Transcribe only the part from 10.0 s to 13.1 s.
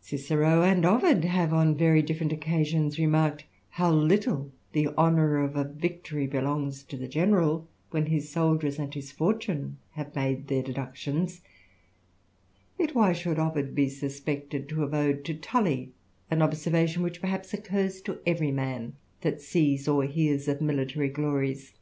mac their deductions; yet